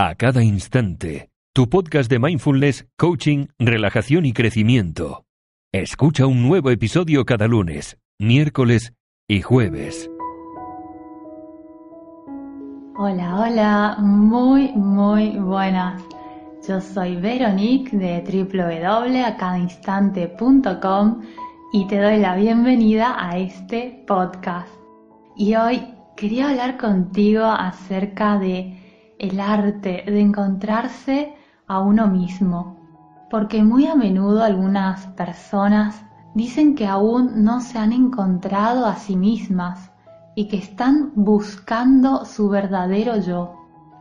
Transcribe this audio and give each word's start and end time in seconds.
a 0.00 0.14
cada 0.14 0.44
instante. 0.44 1.28
Tu 1.52 1.68
podcast 1.68 2.08
de 2.08 2.20
mindfulness, 2.20 2.86
coaching, 2.96 3.46
relajación 3.58 4.26
y 4.26 4.32
crecimiento. 4.32 5.24
Escucha 5.72 6.26
un 6.26 6.46
nuevo 6.46 6.70
episodio 6.70 7.24
cada 7.24 7.48
lunes, 7.48 7.98
miércoles 8.20 8.94
y 9.28 9.42
jueves. 9.42 10.08
Hola, 12.96 13.40
hola, 13.40 13.96
muy, 13.98 14.68
muy 14.68 15.30
buenas. 15.30 16.00
Yo 16.68 16.80
soy 16.80 17.16
Veronique 17.16 17.96
de 17.96 18.22
www.acadainstante.com 18.22 21.22
y 21.72 21.88
te 21.88 21.98
doy 21.98 22.18
la 22.18 22.36
bienvenida 22.36 23.16
a 23.18 23.36
este 23.36 24.04
podcast. 24.06 24.72
Y 25.36 25.56
hoy 25.56 25.92
quería 26.16 26.50
hablar 26.50 26.78
contigo 26.78 27.46
acerca 27.46 28.38
de 28.38 28.77
el 29.18 29.40
arte 29.40 30.04
de 30.06 30.20
encontrarse 30.20 31.34
a 31.66 31.80
uno 31.80 32.06
mismo, 32.06 32.76
porque 33.30 33.62
muy 33.62 33.86
a 33.86 33.94
menudo 33.94 34.42
algunas 34.42 35.06
personas 35.08 36.02
dicen 36.34 36.74
que 36.74 36.86
aún 36.86 37.42
no 37.42 37.60
se 37.60 37.78
han 37.78 37.92
encontrado 37.92 38.86
a 38.86 38.96
sí 38.96 39.16
mismas 39.16 39.90
y 40.34 40.46
que 40.46 40.56
están 40.56 41.12
buscando 41.16 42.24
su 42.24 42.48
verdadero 42.48 43.18
yo. 43.20 43.54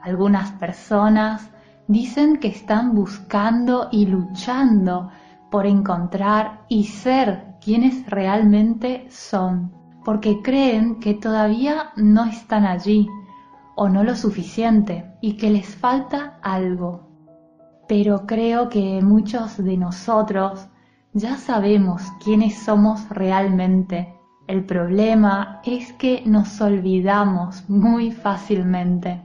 Algunas 0.04 0.52
personas 0.52 1.50
dicen 1.88 2.38
que 2.38 2.50
están 2.50 2.94
buscando 2.94 3.90
y 3.92 4.06
luchando 4.06 5.10
por 5.50 5.66
encontrar 5.66 6.66
y 6.70 6.84
ser 6.84 7.56
quienes 7.60 8.06
realmente 8.08 9.08
son, 9.10 9.72
porque 10.06 10.42
creen 10.42 11.00
que 11.00 11.16
todavía 11.16 11.92
no 11.96 12.26
están 12.26 12.66
allí 12.66 13.08
o 13.78 13.90
no 13.90 14.04
lo 14.04 14.16
suficiente 14.16 15.06
y 15.22 15.38
que 15.38 15.52
les 15.52 15.76
falta 15.76 16.40
algo. 16.42 17.08
Pero 17.88 18.26
creo 18.26 18.70
que 18.70 19.02
muchos 19.04 19.64
de 19.64 19.78
nosotros 19.78 20.68
ya 21.14 21.38
sabemos 21.38 22.02
quiénes 22.24 22.58
somos 22.58 23.08
realmente. 23.10 24.16
El 24.48 24.66
problema 24.66 25.62
es 25.64 25.94
que 25.94 26.24
nos 26.26 26.60
olvidamos 26.60 27.70
muy 27.70 28.12
fácilmente. 28.12 29.22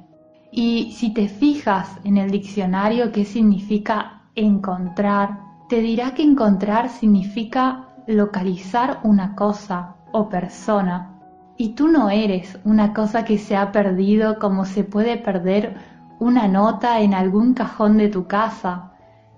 Y 0.52 0.92
si 0.92 1.14
te 1.14 1.28
fijas 1.28 1.98
en 2.04 2.18
el 2.18 2.30
diccionario 2.30 3.10
qué 3.10 3.24
significa 3.24 4.24
encontrar, 4.34 5.40
te 5.70 5.80
dirá 5.80 6.12
que 6.12 6.22
encontrar 6.22 6.90
significa 6.90 7.88
localizar 8.06 9.00
una 9.02 9.34
cosa 9.34 9.96
o 10.12 10.28
persona 10.28 11.11
y 11.56 11.70
tú 11.70 11.88
no 11.88 12.10
eres 12.10 12.58
una 12.64 12.92
cosa 12.92 13.24
que 13.24 13.38
se 13.38 13.56
ha 13.56 13.72
perdido 13.72 14.38
como 14.38 14.64
se 14.64 14.84
puede 14.84 15.16
perder 15.16 15.76
una 16.18 16.48
nota 16.48 17.00
en 17.00 17.14
algún 17.14 17.54
cajón 17.54 17.98
de 17.98 18.08
tu 18.08 18.26
casa. 18.26 18.92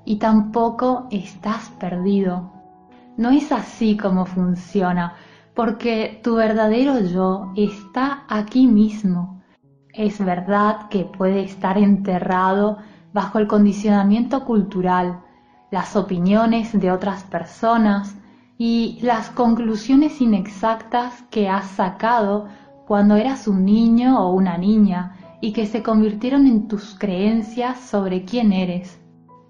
Y 0.04 0.16
tampoco 0.16 1.08
estás 1.10 1.70
perdido. 1.80 2.52
No 3.16 3.30
es 3.30 3.52
así 3.52 3.96
como 3.96 4.26
funciona, 4.26 5.14
porque 5.54 6.20
tu 6.22 6.34
verdadero 6.34 7.00
yo 7.00 7.52
está 7.56 8.24
aquí 8.28 8.66
mismo. 8.66 9.40
Es 9.92 10.22
verdad 10.22 10.88
que 10.90 11.04
puede 11.04 11.42
estar 11.42 11.78
enterrado 11.78 12.78
bajo 13.12 13.38
el 13.38 13.46
condicionamiento 13.46 14.44
cultural, 14.44 15.20
las 15.70 15.96
opiniones 15.96 16.78
de 16.78 16.90
otras 16.90 17.22
personas, 17.24 18.16
y 18.56 18.98
las 19.02 19.30
conclusiones 19.30 20.20
inexactas 20.20 21.22
que 21.30 21.48
has 21.48 21.66
sacado 21.70 22.46
cuando 22.86 23.16
eras 23.16 23.48
un 23.48 23.64
niño 23.64 24.20
o 24.20 24.32
una 24.32 24.56
niña 24.58 25.16
y 25.40 25.52
que 25.52 25.66
se 25.66 25.82
convirtieron 25.82 26.46
en 26.46 26.68
tus 26.68 26.96
creencias 26.98 27.80
sobre 27.80 28.24
quién 28.24 28.52
eres. 28.52 29.00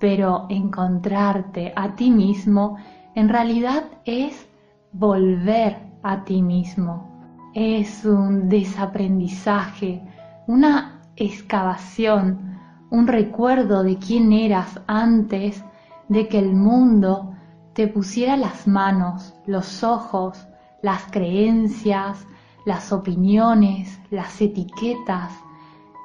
Pero 0.00 0.46
encontrarte 0.48 1.72
a 1.76 1.94
ti 1.94 2.10
mismo 2.10 2.76
en 3.14 3.28
realidad 3.28 3.84
es 4.04 4.48
volver 4.92 5.76
a 6.02 6.24
ti 6.24 6.42
mismo. 6.42 7.10
Es 7.54 8.04
un 8.04 8.48
desaprendizaje, 8.48 10.02
una 10.46 11.00
excavación, 11.16 12.58
un 12.90 13.06
recuerdo 13.06 13.82
de 13.82 13.96
quién 13.98 14.32
eras 14.32 14.80
antes 14.86 15.64
de 16.08 16.28
que 16.28 16.38
el 16.38 16.54
mundo 16.54 17.33
te 17.74 17.88
pusiera 17.88 18.36
las 18.36 18.68
manos, 18.68 19.34
los 19.46 19.82
ojos, 19.82 20.46
las 20.80 21.02
creencias, 21.10 22.24
las 22.64 22.92
opiniones, 22.92 23.98
las 24.10 24.40
etiquetas 24.40 25.32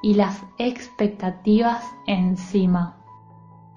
y 0.02 0.14
las 0.14 0.42
expectativas 0.58 1.84
encima. 2.08 2.96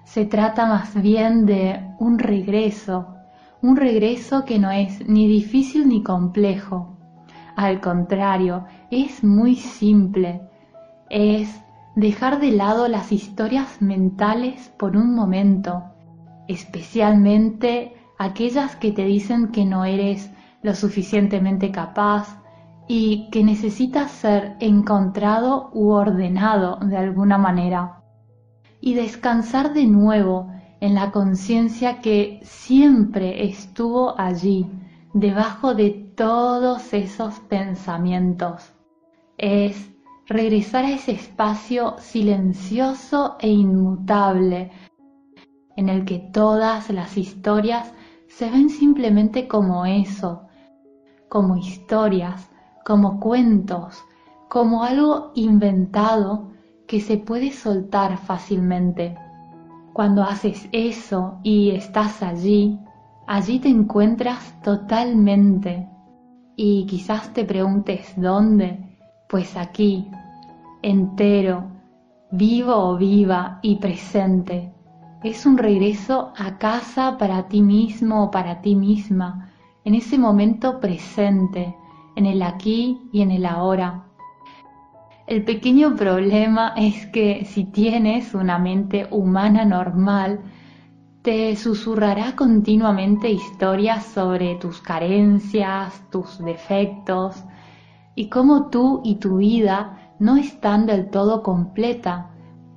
Se 0.04 0.24
trata 0.24 0.66
más 0.66 1.00
bien 1.00 1.46
de 1.46 1.94
un 2.00 2.18
regreso, 2.18 3.14
un 3.62 3.76
regreso 3.76 4.44
que 4.44 4.58
no 4.58 4.72
es 4.72 5.08
ni 5.08 5.28
difícil 5.28 5.88
ni 5.88 6.02
complejo. 6.02 6.98
Al 7.54 7.80
contrario, 7.80 8.64
es 8.90 9.22
muy 9.22 9.54
simple. 9.54 10.42
Es 11.08 11.62
dejar 11.94 12.40
de 12.40 12.50
lado 12.50 12.88
las 12.88 13.12
historias 13.12 13.80
mentales 13.80 14.72
por 14.76 14.96
un 14.96 15.14
momento 15.14 15.93
especialmente 16.48 17.94
aquellas 18.18 18.76
que 18.76 18.92
te 18.92 19.04
dicen 19.04 19.48
que 19.48 19.64
no 19.64 19.84
eres 19.84 20.30
lo 20.62 20.74
suficientemente 20.74 21.70
capaz 21.70 22.38
y 22.86 23.28
que 23.30 23.42
necesitas 23.42 24.10
ser 24.10 24.56
encontrado 24.60 25.70
u 25.72 25.90
ordenado 25.90 26.78
de 26.80 26.96
alguna 26.96 27.38
manera. 27.38 28.02
Y 28.80 28.94
descansar 28.94 29.72
de 29.72 29.86
nuevo 29.86 30.50
en 30.80 30.94
la 30.94 31.10
conciencia 31.10 32.00
que 32.00 32.40
siempre 32.42 33.46
estuvo 33.48 34.18
allí, 34.20 34.70
debajo 35.14 35.74
de 35.74 35.90
todos 35.90 36.92
esos 36.92 37.40
pensamientos. 37.40 38.72
Es 39.38 39.90
regresar 40.26 40.84
a 40.84 40.90
ese 40.90 41.12
espacio 41.12 41.94
silencioso 41.98 43.36
e 43.40 43.48
inmutable 43.48 44.70
en 45.76 45.88
el 45.88 46.04
que 46.04 46.18
todas 46.18 46.90
las 46.90 47.16
historias 47.16 47.92
se 48.28 48.50
ven 48.50 48.68
simplemente 48.68 49.48
como 49.48 49.86
eso, 49.86 50.42
como 51.28 51.56
historias, 51.56 52.50
como 52.84 53.20
cuentos, 53.20 54.02
como 54.48 54.82
algo 54.82 55.32
inventado 55.34 56.50
que 56.86 57.00
se 57.00 57.16
puede 57.16 57.50
soltar 57.50 58.18
fácilmente. 58.18 59.16
Cuando 59.92 60.22
haces 60.22 60.68
eso 60.72 61.38
y 61.42 61.70
estás 61.70 62.22
allí, 62.22 62.78
allí 63.26 63.58
te 63.58 63.68
encuentras 63.68 64.60
totalmente. 64.62 65.88
Y 66.56 66.86
quizás 66.86 67.32
te 67.32 67.44
preguntes 67.44 68.12
dónde, 68.16 68.98
pues 69.28 69.56
aquí, 69.56 70.10
entero, 70.82 71.64
vivo 72.30 72.74
o 72.74 72.96
viva 72.96 73.58
y 73.62 73.76
presente 73.76 74.73
es 75.24 75.46
un 75.46 75.56
regreso 75.56 76.34
a 76.36 76.58
casa 76.58 77.16
para 77.16 77.48
ti 77.48 77.62
mismo 77.62 78.24
o 78.24 78.30
para 78.30 78.60
ti 78.60 78.76
misma, 78.76 79.50
en 79.82 79.94
ese 79.94 80.18
momento 80.18 80.80
presente, 80.80 81.74
en 82.14 82.26
el 82.26 82.42
aquí 82.42 83.08
y 83.10 83.22
en 83.22 83.30
el 83.30 83.46
ahora. 83.46 84.04
El 85.26 85.42
pequeño 85.42 85.96
problema 85.96 86.74
es 86.76 87.06
que 87.06 87.46
si 87.46 87.64
tienes 87.64 88.34
una 88.34 88.58
mente 88.58 89.08
humana 89.10 89.64
normal, 89.64 90.40
te 91.22 91.56
susurrará 91.56 92.36
continuamente 92.36 93.30
historias 93.30 94.04
sobre 94.04 94.56
tus 94.56 94.82
carencias, 94.82 96.02
tus 96.10 96.38
defectos 96.44 97.42
y 98.14 98.28
cómo 98.28 98.68
tú 98.68 99.00
y 99.02 99.14
tu 99.14 99.38
vida 99.38 100.12
no 100.18 100.36
están 100.36 100.84
del 100.84 101.08
todo 101.08 101.42
completa 101.42 102.30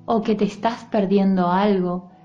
o 0.06 0.22
que 0.22 0.35
te 0.35 0.46
estás 0.46 0.85
perdiendo 0.85 1.50
algo 1.50 2.16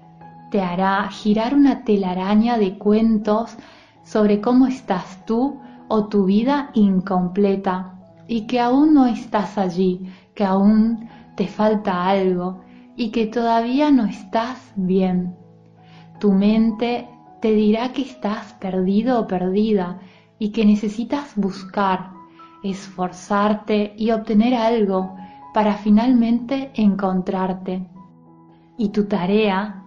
te 0.52 0.60
hará 0.60 1.08
girar 1.08 1.54
una 1.54 1.82
telaraña 1.82 2.58
de 2.58 2.76
cuentos 2.76 3.56
sobre 4.04 4.42
cómo 4.42 4.66
estás 4.66 5.24
tú 5.24 5.58
o 5.88 6.08
tu 6.08 6.26
vida 6.26 6.70
incompleta 6.74 7.94
y 8.28 8.42
que 8.42 8.60
aún 8.60 8.92
no 8.92 9.06
estás 9.06 9.56
allí, 9.56 10.12
que 10.34 10.44
aún 10.44 11.08
te 11.36 11.48
falta 11.48 12.06
algo 12.06 12.60
y 12.96 13.08
que 13.12 13.26
todavía 13.26 13.90
no 13.90 14.04
estás 14.04 14.72
bien. 14.76 15.34
Tu 16.20 16.30
mente 16.32 17.08
te 17.40 17.52
dirá 17.52 17.92
que 17.94 18.02
estás 18.02 18.52
perdido 18.60 19.20
o 19.20 19.26
perdida 19.26 20.00
y 20.38 20.50
que 20.50 20.66
necesitas 20.66 21.32
buscar, 21.34 22.10
esforzarte 22.62 23.94
y 23.96 24.10
obtener 24.10 24.54
algo 24.54 25.16
para 25.54 25.78
finalmente 25.78 26.72
encontrarte. 26.74 27.88
Y 28.76 28.90
tu 28.90 29.06
tarea 29.06 29.81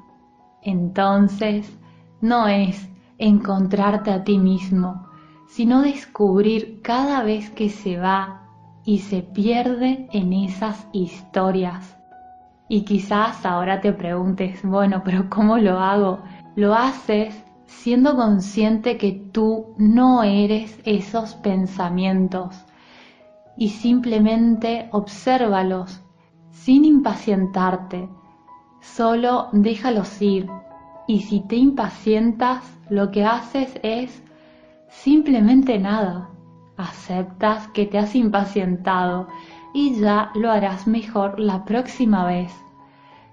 entonces 0.66 1.78
no 2.22 2.48
es 2.48 2.90
encontrarte 3.18 4.12
a 4.12 4.24
ti 4.24 4.38
mismo, 4.38 5.08
sino 5.48 5.82
descubrir 5.82 6.82
cada 6.82 7.24
vez 7.24 7.50
que 7.52 7.70
se 7.70 7.98
va 7.98 8.42
y 8.84 9.00
se 9.00 9.22
pierde 9.22 10.08
en 10.12 10.34
esas 10.34 10.88
historias. 10.92 11.96
Y 12.68 12.84
quizás 12.84 13.46
ahora 13.46 13.80
te 13.80 13.94
preguntes, 13.94 14.62
bueno, 14.64 15.02
pero 15.06 15.30
¿cómo 15.30 15.58
lo 15.58 15.80
hago? 15.80 16.24
Lo 16.56 16.74
haces 16.74 17.46
siendo 17.68 18.16
consciente 18.16 18.98
que 18.98 19.12
tú 19.32 19.76
no 19.78 20.24
eres 20.24 20.80
esos 20.86 21.36
pensamientos 21.36 22.66
y 23.58 23.70
simplemente 23.70 24.90
obsérvalos 24.92 26.02
sin 26.52 26.86
impacientarte. 26.86 28.10
Solo 28.94 29.50
déjalos 29.52 30.22
ir 30.22 30.48
y 31.08 31.22
si 31.22 31.42
te 31.42 31.58
impacientas, 31.58 32.64
lo 32.90 33.12
que 33.12 33.26
haces 33.26 33.78
es 33.84 34.24
simplemente 34.88 35.78
nada. 35.80 36.30
Aceptas 36.78 37.68
que 37.70 37.86
te 37.88 37.98
has 37.98 38.16
impacientado 38.16 39.28
y 39.74 40.00
ya 40.00 40.32
lo 40.36 40.50
harás 40.50 40.88
mejor 40.88 41.40
la 41.40 41.66
próxima 41.66 42.26
vez. 42.26 42.54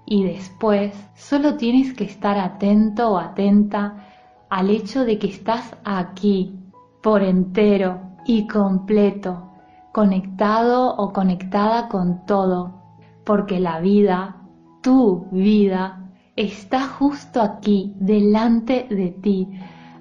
Y 0.05 0.23
después 0.25 0.93
solo 1.15 1.55
tienes 1.55 1.93
que 1.93 2.03
estar 2.03 2.37
atento 2.37 3.11
o 3.11 3.17
atenta 3.17 4.07
al 4.49 4.69
hecho 4.69 5.05
de 5.05 5.17
que 5.17 5.27
estás 5.27 5.77
aquí, 5.85 6.59
por 7.01 7.23
entero 7.23 8.01
y 8.25 8.47
completo, 8.47 9.51
conectado 9.93 10.93
o 10.95 11.13
conectada 11.13 11.87
con 11.87 12.25
todo, 12.25 12.81
porque 13.23 13.61
la 13.61 13.79
vida, 13.79 14.42
tu 14.83 15.27
vida, 15.31 16.11
está 16.35 16.87
justo 16.87 17.41
aquí, 17.41 17.95
delante 17.99 18.85
de 18.89 19.11
ti, 19.11 19.47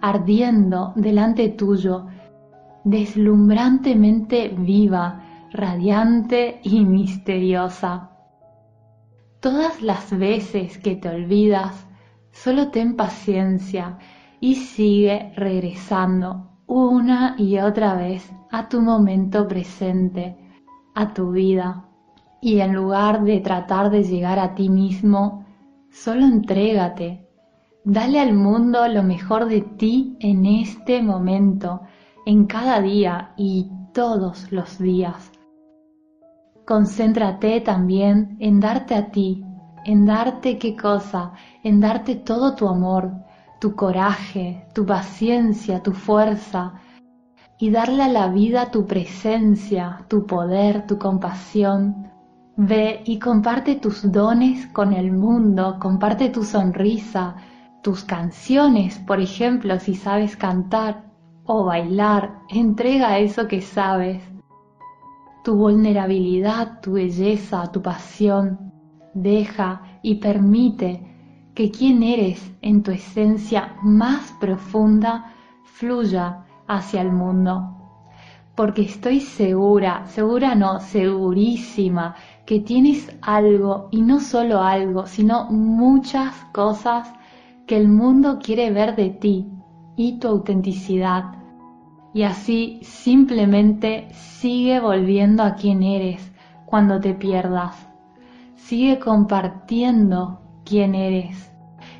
ardiendo 0.00 0.92
delante 0.96 1.50
tuyo, 1.50 2.08
deslumbrantemente 2.84 4.48
viva, 4.48 5.22
radiante 5.52 6.60
y 6.64 6.84
misteriosa. 6.84 8.10
Todas 9.40 9.82
las 9.82 10.18
veces 10.18 10.78
que 10.78 10.96
te 10.96 11.08
olvidas, 11.08 11.86
solo 12.32 12.70
ten 12.70 12.96
paciencia 12.96 13.98
y 14.40 14.56
sigue 14.56 15.32
regresando 15.36 16.58
una 16.66 17.36
y 17.38 17.58
otra 17.58 17.94
vez 17.94 18.32
a 18.50 18.68
tu 18.68 18.80
momento 18.80 19.46
presente, 19.46 20.36
a 20.94 21.14
tu 21.14 21.30
vida. 21.30 21.91
Y 22.44 22.58
en 22.58 22.74
lugar 22.74 23.22
de 23.22 23.38
tratar 23.38 23.88
de 23.90 24.02
llegar 24.02 24.40
a 24.40 24.56
ti 24.56 24.68
mismo, 24.68 25.46
solo 25.92 26.26
entrégate. 26.26 27.28
Dale 27.84 28.18
al 28.18 28.34
mundo 28.34 28.86
lo 28.88 29.04
mejor 29.04 29.46
de 29.46 29.60
ti 29.60 30.16
en 30.18 30.44
este 30.44 31.02
momento, 31.02 31.82
en 32.26 32.46
cada 32.46 32.80
día 32.80 33.32
y 33.36 33.70
todos 33.94 34.50
los 34.50 34.78
días. 34.80 35.30
Concéntrate 36.66 37.60
también 37.60 38.36
en 38.40 38.58
darte 38.58 38.96
a 38.96 39.12
ti, 39.12 39.44
en 39.84 40.04
darte 40.04 40.58
qué 40.58 40.76
cosa, 40.76 41.34
en 41.62 41.78
darte 41.78 42.16
todo 42.16 42.56
tu 42.56 42.66
amor, 42.66 43.12
tu 43.60 43.76
coraje, 43.76 44.66
tu 44.74 44.84
paciencia, 44.84 45.80
tu 45.80 45.92
fuerza, 45.92 46.74
y 47.60 47.70
darle 47.70 48.02
a 48.02 48.08
la 48.08 48.26
vida 48.26 48.72
tu 48.72 48.84
presencia, 48.84 50.04
tu 50.08 50.26
poder, 50.26 50.88
tu 50.88 50.98
compasión. 50.98 52.11
Ve 52.56 53.02
y 53.04 53.18
comparte 53.18 53.76
tus 53.76 54.10
dones 54.10 54.66
con 54.68 54.92
el 54.92 55.12
mundo, 55.12 55.78
comparte 55.80 56.28
tu 56.28 56.44
sonrisa, 56.44 57.36
tus 57.82 58.04
canciones, 58.04 58.98
por 58.98 59.20
ejemplo, 59.20 59.78
si 59.80 59.94
sabes 59.94 60.36
cantar 60.36 61.04
o 61.44 61.64
bailar, 61.64 62.38
entrega 62.50 63.18
eso 63.18 63.48
que 63.48 63.60
sabes 63.60 64.22
tu 65.42 65.56
vulnerabilidad, 65.56 66.80
tu 66.80 66.92
belleza, 66.92 67.70
tu 67.72 67.82
pasión. 67.82 68.72
Deja 69.14 69.98
y 70.02 70.16
permite 70.16 71.02
que 71.54 71.70
quien 71.70 72.02
eres 72.02 72.54
en 72.62 72.82
tu 72.82 72.92
esencia 72.92 73.76
más 73.82 74.32
profunda 74.40 75.34
fluya 75.64 76.44
hacia 76.66 77.02
el 77.02 77.12
mundo. 77.12 77.76
Porque 78.54 78.82
estoy 78.82 79.20
segura, 79.20 80.06
segura 80.06 80.54
no, 80.54 80.80
segurísima, 80.80 82.14
que 82.46 82.60
tienes 82.60 83.16
algo, 83.22 83.88
y 83.90 84.02
no 84.02 84.20
solo 84.20 84.60
algo, 84.60 85.06
sino 85.06 85.50
muchas 85.50 86.34
cosas 86.52 87.12
que 87.66 87.76
el 87.76 87.88
mundo 87.88 88.38
quiere 88.42 88.70
ver 88.70 88.96
de 88.96 89.10
ti 89.10 89.46
y 89.96 90.18
tu 90.18 90.28
autenticidad 90.28 91.42
y 92.14 92.22
así 92.24 92.80
simplemente 92.82 94.08
sigue 94.12 94.80
volviendo 94.80 95.42
a 95.42 95.54
quien 95.54 95.82
eres 95.82 96.32
cuando 96.66 97.00
te 97.00 97.14
pierdas. 97.14 97.88
Sigue 98.54 98.98
compartiendo 98.98 100.40
quién 100.64 100.94
eres 100.94 101.50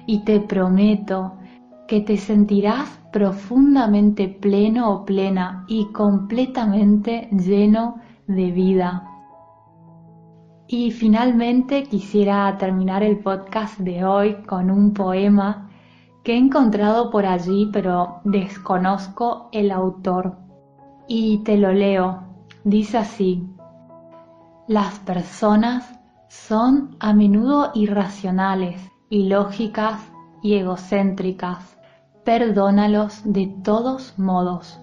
y 0.07 0.25
te 0.25 0.41
prometo 0.41 1.35
que 1.89 2.01
te 2.01 2.17
sentirás 2.17 3.01
profundamente 3.13 4.29
pleno 4.29 4.93
o 4.93 5.05
plena 5.05 5.65
y 5.69 5.87
completamente 5.93 7.29
lleno 7.33 7.97
de 8.27 8.51
vida. 8.51 9.12
Y 10.73 10.91
finalmente 10.91 11.83
quisiera 11.83 12.57
terminar 12.57 13.03
el 13.03 13.19
podcast 13.19 13.79
de 13.79 14.07
hoy 14.07 14.37
con 14.45 14.71
un 14.71 14.95
poema 14.95 15.69
que 16.25 16.33
he 16.33 16.39
encontrado 16.39 17.11
por 17.11 17.27
allí, 17.27 17.69
pero 17.71 18.23
desconozco 18.25 19.51
el 19.53 19.71
autor. 19.71 20.39
Y 21.07 21.43
te 21.45 21.59
lo 21.59 21.75
leo. 21.75 22.23
Dice 22.65 22.97
así, 22.97 23.47
las 24.67 24.99
personas 25.01 26.01
son 26.29 26.97
a 27.01 27.13
menudo 27.13 27.73
irracionales, 27.75 28.81
ilógicas 29.11 30.01
y 30.43 30.55
egocéntricas. 30.55 31.77
Perdónalos 32.25 33.21
de 33.27 33.55
todos 33.63 34.19
modos. 34.19 34.81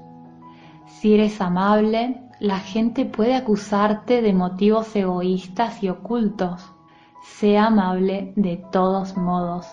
Si 0.85 1.15
eres 1.15 1.41
amable, 1.41 2.28
la 2.39 2.59
gente 2.59 3.05
puede 3.05 3.35
acusarte 3.35 4.21
de 4.21 4.33
motivos 4.33 4.95
egoístas 4.95 5.83
y 5.83 5.89
ocultos. 5.89 6.73
Sea 7.21 7.67
amable 7.67 8.31
de 8.37 8.57
todos 8.71 9.17
modos. 9.17 9.67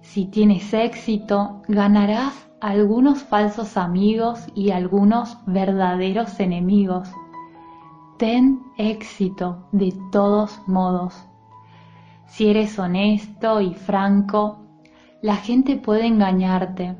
Si 0.00 0.26
tienes 0.26 0.72
éxito, 0.72 1.62
ganarás 1.68 2.48
algunos 2.62 3.22
falsos 3.22 3.76
amigos 3.76 4.46
y 4.54 4.70
algunos 4.70 5.36
verdaderos 5.46 6.40
enemigos. 6.40 7.10
Ten 8.16 8.62
éxito 8.78 9.68
de 9.72 9.94
todos 10.10 10.58
modos. 10.66 11.14
Si 12.26 12.48
eres 12.48 12.78
honesto 12.78 13.60
y 13.60 13.74
franco, 13.74 14.64
la 15.20 15.36
gente 15.36 15.76
puede 15.76 16.06
engañarte. 16.06 16.96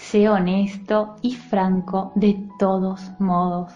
Sé 0.00 0.28
honesto 0.28 1.16
y 1.22 1.34
franco 1.34 2.10
de 2.16 2.48
todos 2.58 3.12
modos. 3.20 3.72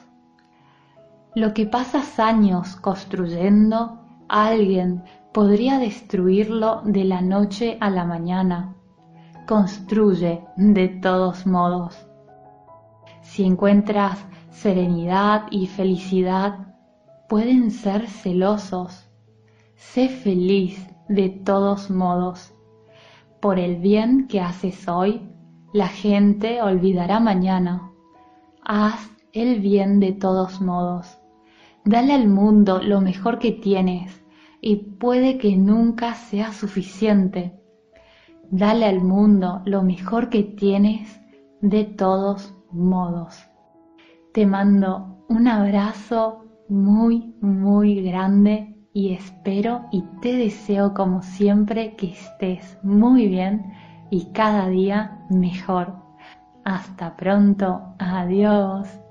Lo 1.37 1.53
que 1.53 1.67
pasas 1.67 2.19
años 2.19 2.75
construyendo, 2.77 4.01
alguien 4.29 5.05
podría 5.33 5.79
destruirlo 5.79 6.81
de 6.83 7.05
la 7.05 7.21
noche 7.21 7.77
a 7.79 7.89
la 7.91 8.05
mañana. 8.05 8.75
Construye 9.47 10.43
de 10.57 10.89
todos 10.89 11.47
modos. 11.47 11.95
Si 13.21 13.45
encuentras 13.45 14.19
serenidad 14.51 15.45
y 15.51 15.67
felicidad, 15.67 16.75
pueden 17.29 17.71
ser 17.71 18.09
celosos. 18.09 19.09
Sé 19.77 20.09
feliz 20.09 20.85
de 21.07 21.29
todos 21.29 21.91
modos. 21.91 22.53
Por 23.41 23.61
el 23.61 23.77
bien 23.77 24.27
que 24.27 24.41
haces 24.41 24.89
hoy, 24.89 25.31
la 25.75 25.89
gente 25.89 26.63
olvidará 26.63 27.19
mañana. 27.19 27.91
Haz 28.63 29.11
el 29.33 29.59
bien 29.59 29.99
de 29.99 30.13
todos 30.13 30.61
modos. 30.61 31.19
Dale 31.85 32.13
al 32.13 32.29
mundo 32.29 32.81
lo 32.81 33.01
mejor 33.01 33.41
que 33.41 33.51
tienes 33.51 34.25
y 34.61 34.77
puede 34.77 35.37
que 35.37 35.57
nunca 35.57 36.15
sea 36.15 36.53
suficiente. 36.53 37.59
Dale 38.53 38.87
al 38.87 39.03
mundo 39.03 39.63
lo 39.65 39.83
mejor 39.83 40.29
que 40.29 40.45
tienes 40.45 41.21
de 41.61 41.83
todos 41.83 42.55
modos. 42.71 43.37
Te 44.33 44.47
mando 44.47 45.25
un 45.29 45.49
abrazo 45.49 46.45
muy, 46.69 47.35
muy 47.41 48.01
grande 48.01 48.77
y 48.93 49.13
espero 49.13 49.87
y 49.91 50.03
te 50.23 50.35
deseo 50.35 50.95
como 50.95 51.21
siempre 51.23 51.97
que 51.97 52.13
estés 52.13 52.79
muy 52.85 53.27
bien 53.27 53.73
y 54.15 54.27
cada 54.27 54.69
día 54.69 55.19
mejor. 55.29 55.93
Hasta 56.65 57.17
pronto. 57.17 57.83
Adiós. 57.99 59.04